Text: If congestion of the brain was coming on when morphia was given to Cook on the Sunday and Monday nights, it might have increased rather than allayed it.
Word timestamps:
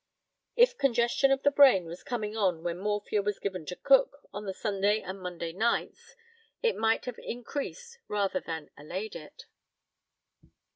If 0.55 0.79
congestion 0.79 1.29
of 1.29 1.43
the 1.43 1.51
brain 1.51 1.85
was 1.85 2.01
coming 2.01 2.35
on 2.35 2.63
when 2.63 2.79
morphia 2.79 3.21
was 3.21 3.37
given 3.37 3.67
to 3.67 3.75
Cook 3.75 4.27
on 4.33 4.45
the 4.45 4.53
Sunday 4.55 4.99
and 4.99 5.21
Monday 5.21 5.53
nights, 5.53 6.15
it 6.63 6.75
might 6.75 7.05
have 7.05 7.19
increased 7.19 7.99
rather 8.07 8.39
than 8.39 8.71
allayed 8.75 9.15
it. 9.15 9.45